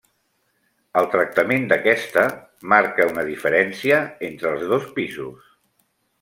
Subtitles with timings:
[1.01, 2.23] El tractament d'aquesta
[2.73, 5.55] marca una diferència entre els dos pisos.